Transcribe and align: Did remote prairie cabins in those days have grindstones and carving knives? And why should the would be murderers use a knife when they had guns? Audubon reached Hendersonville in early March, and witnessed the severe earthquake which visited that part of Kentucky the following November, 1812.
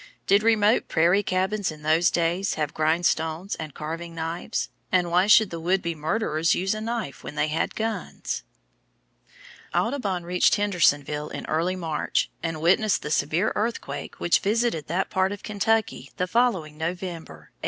Did 0.25 0.41
remote 0.41 0.87
prairie 0.87 1.21
cabins 1.21 1.71
in 1.71 1.83
those 1.83 2.09
days 2.09 2.55
have 2.55 2.73
grindstones 2.73 3.53
and 3.53 3.75
carving 3.75 4.15
knives? 4.15 4.69
And 4.91 5.11
why 5.11 5.27
should 5.27 5.51
the 5.51 5.59
would 5.59 5.83
be 5.83 5.93
murderers 5.93 6.55
use 6.55 6.73
a 6.73 6.81
knife 6.81 7.23
when 7.23 7.35
they 7.35 7.49
had 7.49 7.75
guns? 7.75 8.41
Audubon 9.75 10.23
reached 10.23 10.55
Hendersonville 10.55 11.29
in 11.29 11.45
early 11.45 11.75
March, 11.75 12.31
and 12.41 12.61
witnessed 12.61 13.03
the 13.03 13.11
severe 13.11 13.53
earthquake 13.55 14.19
which 14.19 14.39
visited 14.39 14.87
that 14.87 15.11
part 15.11 15.31
of 15.31 15.43
Kentucky 15.43 16.09
the 16.17 16.25
following 16.25 16.77
November, 16.79 17.51
1812. 17.53 17.53